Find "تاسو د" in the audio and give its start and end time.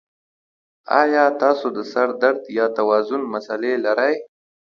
1.41-1.79